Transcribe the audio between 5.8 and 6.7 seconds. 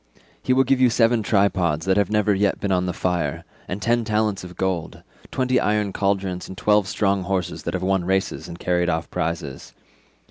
cauldrons, and